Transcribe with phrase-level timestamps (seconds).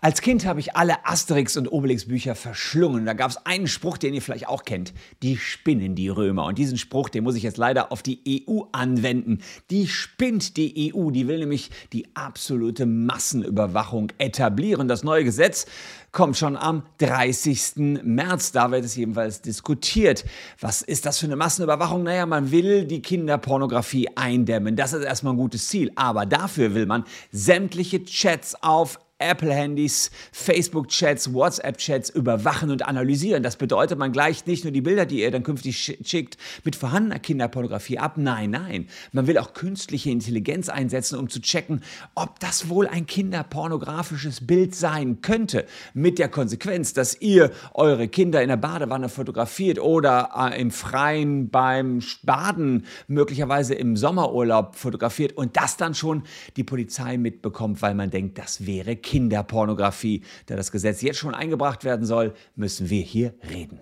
[0.00, 3.04] Als Kind habe ich alle Asterix und Obelix Bücher verschlungen.
[3.04, 4.92] Da gab es einen Spruch, den ihr vielleicht auch kennt.
[5.22, 6.44] Die spinnen die Römer.
[6.46, 9.40] Und diesen Spruch, den muss ich jetzt leider auf die EU anwenden.
[9.70, 11.10] Die spinnt die EU.
[11.10, 14.88] Die will nämlich die absolute Massenüberwachung etablieren.
[14.88, 15.66] Das neue Gesetz
[16.12, 18.02] kommt schon am 30.
[18.02, 18.52] März.
[18.52, 20.24] Da wird es jedenfalls diskutiert.
[20.60, 22.02] Was ist das für eine Massenüberwachung?
[22.02, 24.76] Naja, man will die Kinderpornografie eindämmen.
[24.76, 25.92] Das ist erstmal ein gutes Ziel.
[25.94, 33.42] Aber dafür will man sämtliche Chats auf Apple-Handys, Facebook-Chats, WhatsApp-Chats überwachen und analysieren.
[33.42, 37.18] Das bedeutet, man gleicht nicht nur die Bilder, die ihr dann künftig schickt, mit vorhandener
[37.18, 38.14] Kinderpornografie ab.
[38.16, 38.88] Nein, nein.
[39.12, 41.82] Man will auch künstliche Intelligenz einsetzen, um zu checken,
[42.14, 45.66] ob das wohl ein kinderpornografisches Bild sein könnte.
[45.92, 51.50] Mit der Konsequenz, dass ihr eure Kinder in der Badewanne fotografiert oder äh, im Freien
[51.50, 56.22] beim Baden, möglicherweise im Sommerurlaub fotografiert und das dann schon
[56.56, 60.22] die Polizei mitbekommt, weil man denkt, das wäre Kind Kinderpornografie.
[60.46, 63.80] Da das Gesetz jetzt schon eingebracht werden soll, müssen wir hier reden.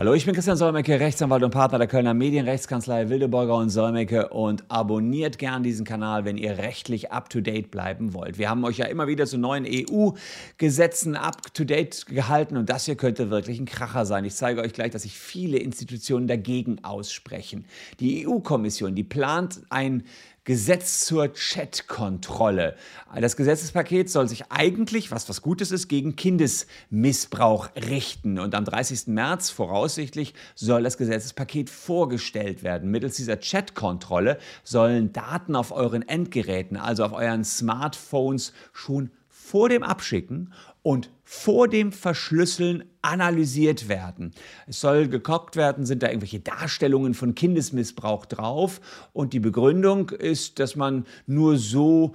[0.00, 4.62] Hallo, ich bin Christian Solmecke, Rechtsanwalt und Partner der Kölner Medienrechtskanzlei Wildeborger und Solmecke und
[4.68, 8.38] abonniert gern diesen Kanal, wenn ihr rechtlich up-to-date bleiben wollt.
[8.38, 13.30] Wir haben euch ja immer wieder zu neuen EU-Gesetzen up-to-date gehalten und das hier könnte
[13.30, 14.24] wirklich ein Kracher sein.
[14.24, 17.64] Ich zeige euch gleich, dass sich viele Institutionen dagegen aussprechen.
[17.98, 20.04] Die EU-Kommission, die plant ein
[20.48, 22.74] Gesetz zur Chatkontrolle.
[23.20, 28.38] Das Gesetzespaket soll sich eigentlich, was was Gutes ist, gegen Kindesmissbrauch richten.
[28.38, 29.08] Und am 30.
[29.08, 32.90] März voraussichtlich soll das Gesetzespaket vorgestellt werden.
[32.90, 39.82] Mittels dieser Chatkontrolle sollen Daten auf euren Endgeräten, also auf euren Smartphones, schon vor dem
[39.82, 40.54] Abschicken
[40.88, 44.32] und vor dem Verschlüsseln analysiert werden.
[44.66, 48.80] Es soll geguckt werden, sind da irgendwelche Darstellungen von Kindesmissbrauch drauf
[49.12, 52.14] und die Begründung ist, dass man nur so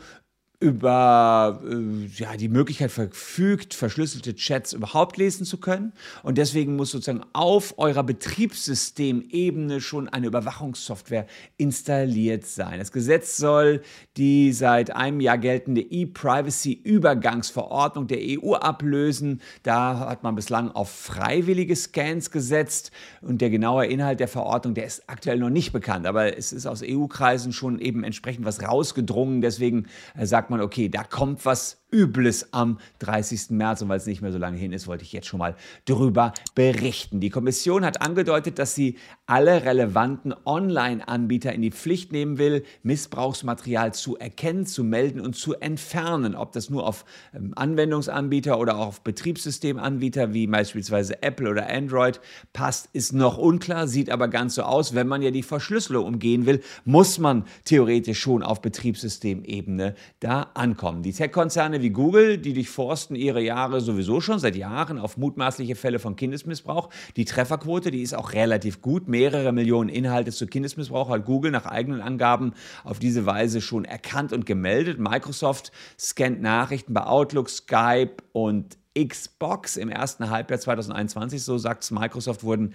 [0.63, 5.91] über äh, ja, die Möglichkeit verfügt, verschlüsselte Chats überhaupt lesen zu können.
[6.23, 12.79] Und deswegen muss sozusagen auf eurer Betriebssystemebene schon eine Überwachungssoftware installiert sein.
[12.79, 13.81] Das Gesetz soll
[14.15, 19.41] die seit einem Jahr geltende E-Privacy-Übergangsverordnung der EU ablösen.
[19.63, 24.85] Da hat man bislang auf freiwillige Scans gesetzt und der genaue Inhalt der Verordnung, der
[24.85, 26.07] ist aktuell noch nicht bekannt.
[26.07, 29.41] Aber es ist aus EU-Kreisen schon eben entsprechend was rausgedrungen.
[29.41, 33.51] Deswegen äh, sagt man, man, okay, da kommt was Übles am 30.
[33.51, 33.81] März.
[33.81, 35.55] Und weil es nicht mehr so lange hin ist, wollte ich jetzt schon mal
[35.85, 37.19] darüber berichten.
[37.19, 43.93] Die Kommission hat angedeutet, dass sie alle relevanten Online-Anbieter in die Pflicht nehmen will, Missbrauchsmaterial
[43.93, 46.35] zu erkennen, zu melden und zu entfernen.
[46.35, 52.19] Ob das nur auf ähm, Anwendungsanbieter oder auch auf Betriebssystemanbieter wie beispielsweise Apple oder Android
[52.53, 54.95] passt, ist noch unklar, sieht aber ganz so aus.
[54.95, 61.03] Wenn man ja die Verschlüsselung umgehen will, muss man theoretisch schon auf Betriebssystemebene da ankommen.
[61.03, 65.99] Die Tech-Konzerne wie Google, die durchforsten ihre Jahre sowieso schon seit Jahren auf mutmaßliche Fälle
[65.99, 66.89] von Kindesmissbrauch.
[67.15, 69.07] Die Trefferquote, die ist auch relativ gut.
[69.07, 74.33] Mehrere Millionen Inhalte zu Kindesmissbrauch hat Google nach eigenen Angaben auf diese Weise schon erkannt
[74.33, 74.97] und gemeldet.
[74.97, 81.91] Microsoft scannt Nachrichten bei Outlook, Skype und Xbox im ersten Halbjahr 2021, so sagt es
[81.91, 82.73] Microsoft, wurden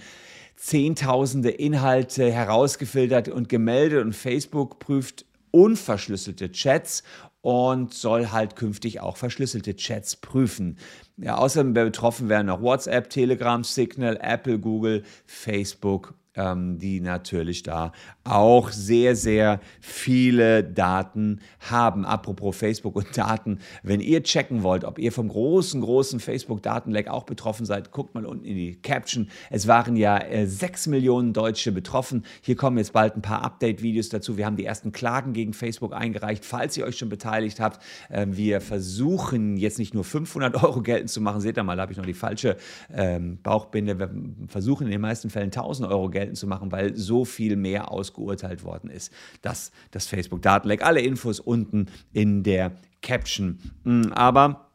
[0.57, 7.03] Zehntausende Inhalte herausgefiltert und gemeldet und Facebook prüft unverschlüsselte Chats
[7.41, 10.79] und soll halt künftig auch verschlüsselte Chats prüfen.
[11.17, 17.93] Ja, außerdem betroffen wären noch WhatsApp, Telegram, Signal, Apple, Google, Facebook ähm, die natürlich da
[18.25, 22.05] auch sehr, sehr viele Daten haben.
[22.05, 27.25] Apropos Facebook und Daten, wenn ihr checken wollt, ob ihr vom großen, großen Facebook-Datenleck auch
[27.25, 29.29] betroffen seid, guckt mal unten in die Caption.
[29.51, 32.25] Es waren ja äh, 6 Millionen Deutsche betroffen.
[32.41, 34.37] Hier kommen jetzt bald ein paar Update-Videos dazu.
[34.37, 37.83] Wir haben die ersten Klagen gegen Facebook eingereicht, falls ihr euch schon beteiligt habt.
[38.09, 41.41] Äh, wir versuchen jetzt nicht nur 500 Euro geltend zu machen.
[41.41, 42.57] Seht ihr mal, da habe ich noch die falsche
[42.95, 43.99] ähm, Bauchbinde.
[43.99, 44.11] Wir
[44.47, 47.91] versuchen in den meisten Fällen 1000 Euro geltend geltend zu machen, weil so viel mehr
[47.91, 49.13] ausgeurteilt worden ist.
[49.43, 50.85] Das, das Facebook-Datenleck.
[50.85, 53.59] Alle Infos unten in der Caption.
[53.85, 54.69] Hm, aber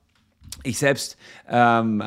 [0.63, 1.17] ich selbst
[1.49, 2.05] ähm, äh,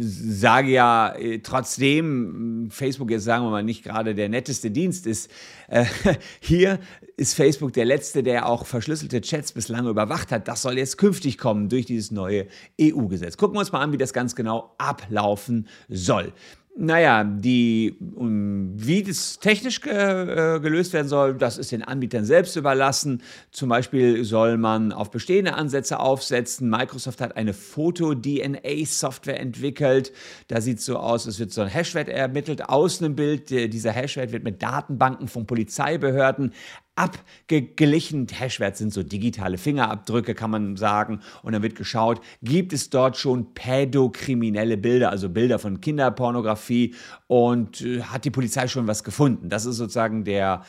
[0.00, 5.30] sage ja äh, trotzdem, Facebook jetzt sagen wir mal nicht gerade der netteste Dienst ist,
[5.68, 5.84] äh,
[6.40, 6.80] hier
[7.16, 10.48] ist Facebook der letzte, der auch verschlüsselte Chats bislang überwacht hat.
[10.48, 12.46] Das soll jetzt künftig kommen durch dieses neue
[12.80, 13.36] EU-Gesetz.
[13.36, 16.32] Gucken wir uns mal an, wie das ganz genau ablaufen soll.
[16.76, 23.22] Naja, die, wie das technisch äh, gelöst werden soll, das ist den Anbietern selbst überlassen.
[23.50, 26.70] Zum Beispiel soll man auf bestehende Ansätze aufsetzen.
[26.70, 30.12] Microsoft hat eine Foto-DNA-Software entwickelt.
[30.46, 33.50] Da sieht es so aus, es wird so ein Hashwert ermittelt aus einem Bild.
[33.50, 36.54] Dieser Hashwert wird mit Datenbanken von Polizeibehörden
[37.00, 38.26] abgeglichen.
[38.30, 41.20] Hashwert sind so digitale Fingerabdrücke, kann man sagen.
[41.42, 46.94] Und dann wird geschaut, gibt es dort schon pädokriminelle Bilder, also Bilder von Kinderpornografie
[47.26, 49.48] und äh, hat die Polizei schon was gefunden.
[49.48, 50.62] Das ist sozusagen der,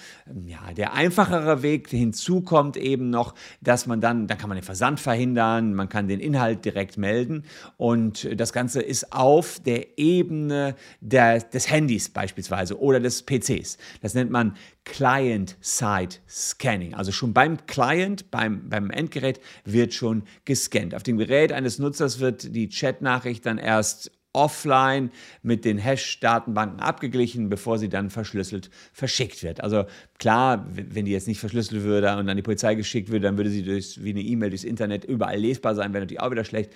[0.46, 1.90] ja, der einfachere Weg.
[1.90, 6.08] Hinzu kommt eben noch, dass man dann, dann kann man den Versand verhindern, man kann
[6.08, 7.44] den Inhalt direkt melden
[7.76, 13.78] und das Ganze ist auf der Ebene der, des Handys beispielsweise oder des PCs.
[14.02, 14.56] Das nennt man
[14.86, 16.94] Client-Side Scanning.
[16.94, 20.96] Also schon beim Client, beim, beim Endgerät wird schon gescannt.
[20.96, 25.12] Auf dem Gerät eines Nutzers wird die Chatnachricht dann erst offline
[25.44, 29.62] mit den Hash-Datenbanken abgeglichen, bevor sie dann verschlüsselt verschickt wird.
[29.62, 29.86] Also
[30.20, 33.50] klar, wenn die jetzt nicht verschlüsselt würde und an die Polizei geschickt würde, dann würde
[33.50, 36.72] sie durch, wie eine E-Mail durchs Internet überall lesbar sein, wäre natürlich auch wieder schlecht.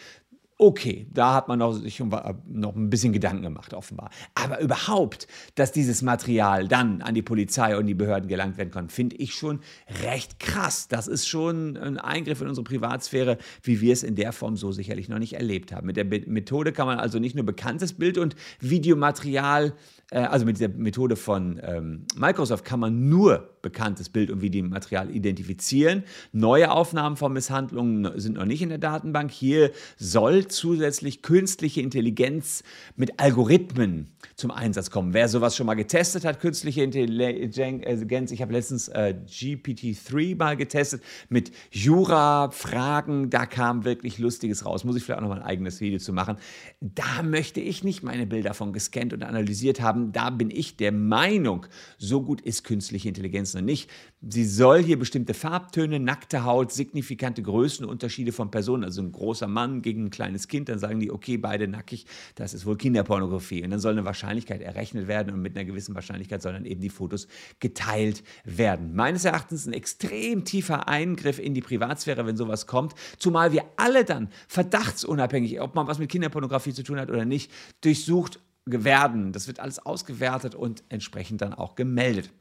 [0.57, 4.09] Okay, da hat man sich noch ein bisschen Gedanken gemacht, offenbar.
[4.35, 8.89] Aber überhaupt, dass dieses Material dann an die Polizei und die Behörden gelangt werden kann,
[8.89, 9.59] finde ich schon
[10.03, 10.87] recht krass.
[10.87, 14.71] Das ist schon ein Eingriff in unsere Privatsphäre, wie wir es in der Form so
[14.71, 15.87] sicherlich noch nicht erlebt haben.
[15.87, 19.73] Mit der Methode kann man also nicht nur bekanntes Bild und Videomaterial
[20.11, 25.09] äh, also mit dieser Methode von ähm, Microsoft kann man nur bekanntes Bild- und Videomaterial
[25.09, 26.03] identifizieren.
[26.31, 29.31] Neue Aufnahmen von Misshandlungen sind noch nicht in der Datenbank.
[29.31, 32.63] Hier soll zusätzlich künstliche Intelligenz
[32.95, 35.15] mit Algorithmen zum Einsatz kommen.
[35.15, 41.01] Wer sowas schon mal getestet hat, künstliche Intelligenz, ich habe letztens äh, GPT-3 mal getestet
[41.29, 44.83] mit Jura-Fragen, da kam wirklich Lustiges raus.
[44.83, 46.37] Muss ich vielleicht auch noch mal ein eigenes Video zu machen.
[46.81, 50.91] Da möchte ich nicht meine Bilder von gescannt und analysiert haben, da bin ich der
[50.91, 51.65] Meinung,
[51.97, 53.89] so gut ist künstliche Intelligenz noch nicht.
[54.21, 59.81] Sie soll hier bestimmte Farbtöne, nackte Haut, signifikante Größenunterschiede von Personen, also ein großer Mann
[59.81, 62.05] gegen ein kleines Kind, dann sagen die, okay, beide nackig,
[62.35, 63.63] das ist wohl Kinderpornografie.
[63.63, 66.81] Und dann soll eine Wahrscheinlichkeit errechnet werden und mit einer gewissen Wahrscheinlichkeit sollen dann eben
[66.81, 67.27] die Fotos
[67.59, 68.95] geteilt werden.
[68.95, 74.05] Meines Erachtens ein extrem tiefer Eingriff in die Privatsphäre, wenn sowas kommt, zumal wir alle
[74.05, 77.51] dann verdachtsunabhängig, ob man was mit Kinderpornografie zu tun hat oder nicht,
[77.81, 79.31] durchsucht werden.
[79.31, 82.31] Das wird alles ausgewertet und entsprechend dann auch gemeldet.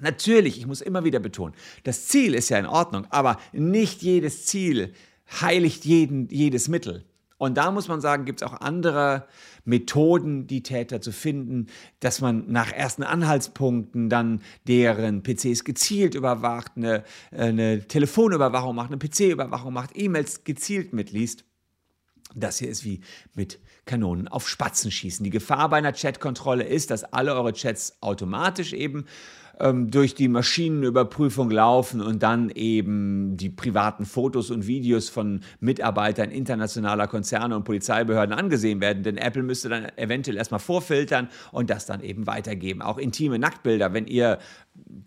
[0.00, 1.54] Natürlich, ich muss immer wieder betonen,
[1.84, 4.92] das Ziel ist ja in Ordnung, aber nicht jedes Ziel
[5.40, 7.04] heiligt jeden, jedes Mittel.
[7.42, 9.26] Und da muss man sagen, gibt es auch andere
[9.64, 11.66] Methoden, die Täter zu finden,
[11.98, 17.02] dass man nach ersten Anhaltspunkten dann deren PCs gezielt überwacht, eine,
[17.32, 21.44] eine Telefonüberwachung macht, eine PC-Überwachung macht, E-Mails gezielt mitliest.
[22.34, 23.00] Das hier ist wie
[23.34, 25.24] mit Kanonen auf Spatzen schießen.
[25.24, 29.06] Die Gefahr bei einer Chatkontrolle ist, dass alle eure Chats automatisch eben
[29.60, 36.30] ähm, durch die Maschinenüberprüfung laufen und dann eben die privaten Fotos und Videos von Mitarbeitern
[36.30, 39.02] internationaler Konzerne und Polizeibehörden angesehen werden.
[39.02, 42.82] Denn Apple müsste dann eventuell erstmal vorfiltern und das dann eben weitergeben.
[42.82, 44.38] Auch intime Nacktbilder, wenn ihr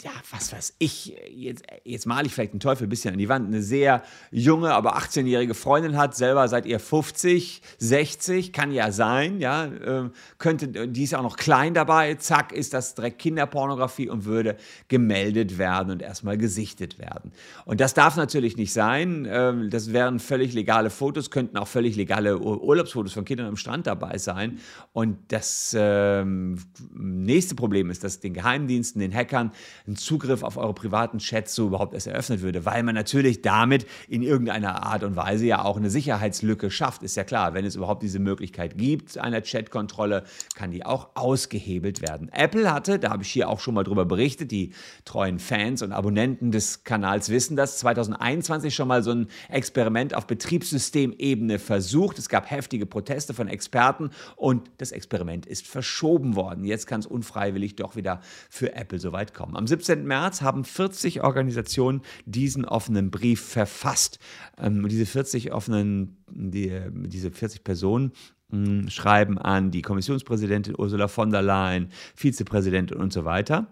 [0.04, 3.30] ja, was weiß ich, jetzt, jetzt male ich vielleicht den Teufel ein bisschen an die
[3.30, 8.92] Wand, eine sehr junge, aber 18-jährige Freundin hat, selber seid ihr 50, 60, kann ja
[8.92, 14.10] sein, ja, äh, könnte, die ist auch noch klein dabei, zack, ist das direkt Kinderpornografie
[14.10, 14.58] und würde
[14.88, 17.32] gemeldet werden und erstmal gesichtet werden.
[17.66, 21.96] Und das darf natürlich nicht sein, äh, das wären völlig legale Fotos, könnten auch völlig
[21.96, 24.60] legale Urlaubsfotos von Kindern am Strand dabei sein.
[24.94, 29.52] Und das äh, nächste Problem ist, dass den Geheimdiensten, den Hackern,
[29.88, 33.86] ein Zugriff auf eure privaten Chats so überhaupt erst eröffnet würde, weil man natürlich damit
[34.08, 37.04] in irgendeiner Art und Weise ja auch eine Sicherheitslücke schafft.
[37.04, 40.24] Ist ja klar, wenn es überhaupt diese Möglichkeit gibt, einer Chatkontrolle,
[40.56, 42.30] kann die auch ausgehebelt werden.
[42.30, 44.72] Apple hatte, da habe ich hier auch schon mal drüber berichtet, die
[45.06, 50.28] treuen Fans und Abonnenten des Kanals wissen das, 2021 schon mal so ein Experiment auf
[50.28, 52.20] Betriebssystemebene versucht.
[52.20, 56.66] Es gab heftige Proteste von Experten und das Experiment ist verschoben worden.
[56.66, 59.58] Jetzt kann es unfreiwillig doch wieder für Apple soweit kommen kommen.
[59.58, 60.06] Am 17.
[60.06, 64.20] März haben 40 Organisationen diesen offenen Brief verfasst.
[64.58, 68.12] Ähm, diese 40 offenen, die, diese 40 Personen
[68.50, 73.68] mh, schreiben an die Kommissionspräsidentin Ursula von der Leyen, Vizepräsidentin und so weiter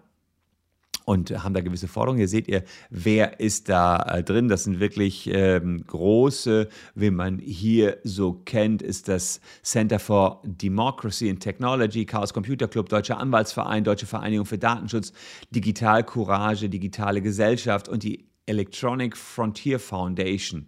[1.04, 2.18] und haben da gewisse Forderungen.
[2.18, 4.48] Hier seht ihr, wer ist da äh, drin.
[4.48, 11.28] Das sind wirklich ähm, große, wie man hier so kennt, ist das Center for Democracy
[11.28, 15.12] and Technology, Chaos Computer Club, Deutscher Anwaltsverein, Deutsche Vereinigung für Datenschutz,
[15.50, 20.66] Digital Courage, Digitale Gesellschaft und die Electronic Frontier Foundation.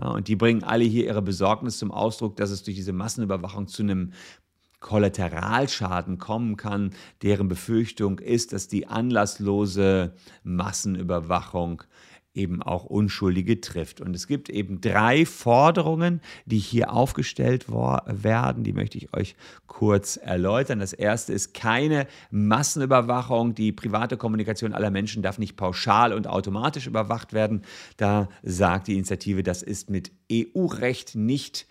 [0.00, 3.66] Ja, und die bringen alle hier ihre Besorgnis zum Ausdruck, dass es durch diese Massenüberwachung
[3.66, 4.12] zu einem
[4.80, 6.92] Kollateralschaden kommen kann.
[7.22, 11.82] Deren Befürchtung ist, dass die anlasslose Massenüberwachung
[12.38, 14.00] eben auch Unschuldige trifft.
[14.00, 18.64] Und es gibt eben drei Forderungen, die hier aufgestellt werden.
[18.64, 19.34] Die möchte ich euch
[19.66, 20.78] kurz erläutern.
[20.78, 23.54] Das erste ist keine Massenüberwachung.
[23.54, 27.62] Die private Kommunikation aller Menschen darf nicht pauschal und automatisch überwacht werden.
[27.96, 31.66] Da sagt die Initiative, das ist mit EU-Recht nicht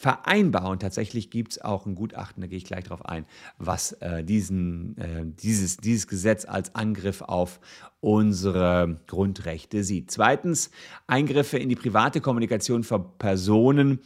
[0.00, 0.70] vereinbar.
[0.70, 3.26] Und tatsächlich gibt es auch ein Gutachten, da gehe ich gleich darauf ein,
[3.58, 7.60] was äh, diesen, äh, dieses, dieses Gesetz als Angriff auf
[8.00, 10.10] unsere Grundrechte sieht.
[10.10, 10.70] Zweitens,
[11.06, 14.00] Eingriffe in die private Kommunikation von Personen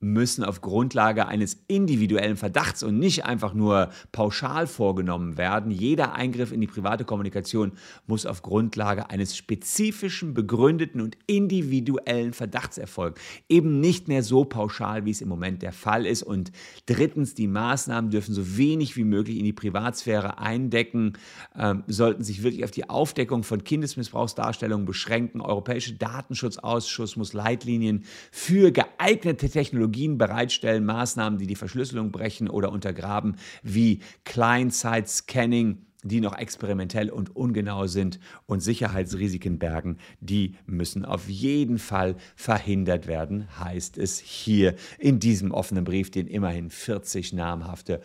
[0.00, 5.70] müssen auf Grundlage eines individuellen Verdachts und nicht einfach nur pauschal vorgenommen werden.
[5.70, 7.72] Jeder Eingriff in die private Kommunikation
[8.06, 13.16] muss auf Grundlage eines spezifischen, begründeten und individuellen Verdachts erfolgen.
[13.50, 16.22] Eben nicht mehr so pauschal, wie es im Moment der Fall ist.
[16.22, 16.50] Und
[16.86, 21.12] drittens, die Maßnahmen dürfen so wenig wie möglich in die Privatsphäre eindecken,
[21.58, 25.42] ähm, sollten sich wirklich auf die Aufdeckung von Kindesmissbrauchsdarstellungen beschränken.
[25.42, 32.70] Europäische Datenschutzausschuss muss Leitlinien für geeignete Technologien Technologien bereitstellen, Maßnahmen, die die Verschlüsselung brechen oder
[32.72, 41.28] untergraben, wie Client-Side-Scanning, die noch experimentell und ungenau sind und Sicherheitsrisiken bergen, die müssen auf
[41.28, 48.00] jeden Fall verhindert werden, heißt es hier in diesem offenen Brief, den immerhin 40 namhafte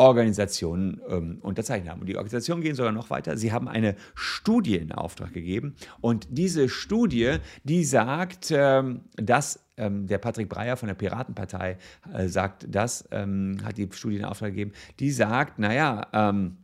[0.00, 2.00] Organisationen ähm, unterzeichnet haben.
[2.00, 3.36] Und die Organisationen gehen sogar noch weiter.
[3.36, 5.74] Sie haben eine Studie in Auftrag gegeben.
[6.00, 11.76] Und diese Studie, die sagt, ähm, dass ähm, der Patrick Breyer von der Piratenpartei
[12.14, 16.56] äh, sagt das, ähm, hat die Studie in Auftrag gegeben, die sagt, naja, ähm,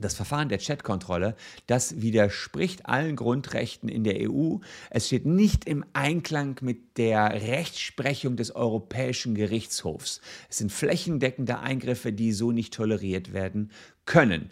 [0.00, 1.36] das Verfahren der Chatkontrolle,
[1.66, 4.56] das widerspricht allen Grundrechten in der EU.
[4.90, 10.20] Es steht nicht im Einklang mit der Rechtsprechung des Europäischen Gerichtshofs.
[10.48, 13.70] Es sind flächendeckende Eingriffe, die so nicht toleriert werden
[14.04, 14.50] können.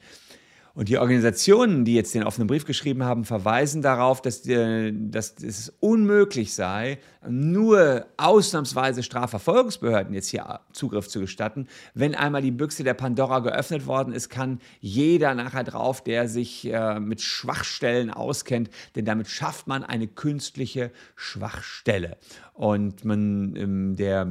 [0.74, 5.36] Und die Organisationen, die jetzt den offenen Brief geschrieben haben, verweisen darauf, dass, äh, dass
[5.40, 11.68] es unmöglich sei, nur ausnahmsweise Strafverfolgungsbehörden jetzt hier Zugriff zu gestatten.
[11.94, 16.66] Wenn einmal die Büchse der Pandora geöffnet worden ist, kann jeder nachher drauf, der sich
[16.66, 22.16] äh, mit Schwachstellen auskennt, denn damit schafft man eine künstliche Schwachstelle.
[22.52, 24.26] Und man, ähm, der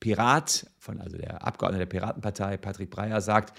[0.00, 3.56] Pirat, von, also der Abgeordnete der Piratenpartei, Patrick Breyer, sagt,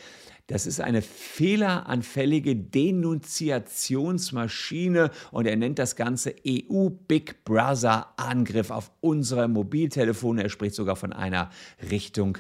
[0.48, 8.90] das ist eine fehleranfällige Denunziationsmaschine und er nennt das Ganze EU Big Brother Angriff auf
[9.00, 10.42] unsere Mobiltelefone.
[10.42, 11.52] Er spricht sogar von einer
[11.92, 12.40] Richtung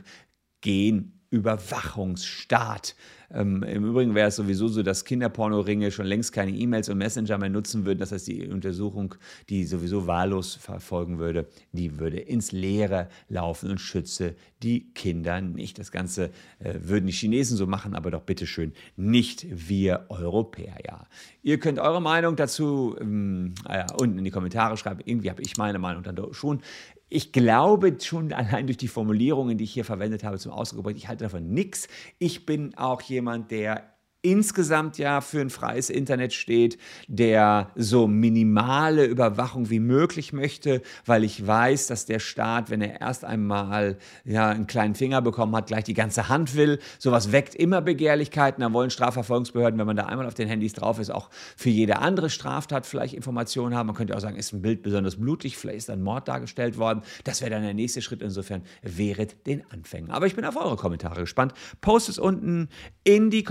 [0.61, 2.95] Gen Überwachungsstaat.
[3.31, 7.37] Ähm, Im Übrigen wäre es sowieso so, dass Kinderpornoringe schon längst keine E-Mails und Messenger
[7.37, 7.99] mehr nutzen würden.
[7.99, 9.13] Das heißt, die Untersuchung,
[9.49, 15.77] die sowieso wahllos verfolgen würde, die würde ins Leere laufen und schütze die Kinder nicht.
[15.77, 20.77] Das Ganze äh, würden die Chinesen so machen, aber doch bitteschön nicht wir Europäer.
[20.85, 21.05] Ja.
[21.43, 25.01] Ihr könnt eure Meinung dazu ähm, äh, unten in die Kommentare schreiben.
[25.05, 26.61] Irgendwie habe ich meine Meinung dann schon
[27.09, 30.95] ich glaube schon allein durch die Formulierungen, die ich hier verwendet habe, zum Ausdruck gebracht,
[30.97, 31.87] ich halte davon nichts.
[32.19, 39.05] Ich bin auch jemand, der insgesamt ja für ein freies Internet steht, der so minimale
[39.05, 44.49] Überwachung wie möglich möchte, weil ich weiß, dass der Staat, wenn er erst einmal ja,
[44.49, 46.79] einen kleinen Finger bekommen hat, gleich die ganze Hand will.
[46.97, 48.61] Sowas weckt immer Begehrlichkeiten.
[48.61, 51.99] Da wollen Strafverfolgungsbehörden, wenn man da einmal auf den Handys drauf ist, auch für jede
[51.99, 53.87] andere Straftat vielleicht Informationen haben.
[53.87, 57.03] Man könnte auch sagen, ist ein Bild besonders blutig, vielleicht ist ein Mord dargestellt worden.
[57.23, 58.21] Das wäre dann der nächste Schritt.
[58.21, 60.11] Insofern wäret den Anfängen.
[60.11, 61.53] Aber ich bin auf eure Kommentare gespannt.
[61.79, 62.67] Post es unten
[63.05, 63.43] in die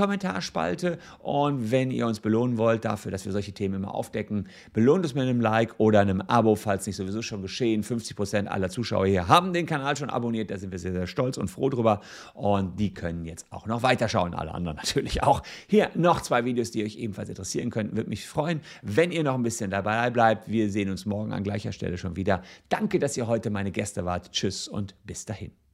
[0.58, 0.98] Kommentarspalte Spalte.
[1.20, 5.14] Und wenn ihr uns belohnen wollt dafür, dass wir solche Themen immer aufdecken, belohnt es
[5.14, 7.84] mit einem Like oder einem Abo, falls nicht sowieso schon geschehen.
[7.84, 10.50] 50% aller Zuschauer hier haben den Kanal schon abonniert.
[10.50, 12.00] Da sind wir sehr, sehr stolz und froh drüber.
[12.34, 14.34] Und die können jetzt auch noch weiterschauen.
[14.34, 15.42] Alle anderen natürlich auch.
[15.68, 17.96] Hier noch zwei Videos, die euch ebenfalls interessieren könnten.
[17.96, 20.48] Würde mich freuen, wenn ihr noch ein bisschen dabei bleibt.
[20.48, 22.42] Wir sehen uns morgen an gleicher Stelle schon wieder.
[22.68, 24.32] Danke, dass ihr heute meine Gäste wart.
[24.32, 25.67] Tschüss und bis dahin.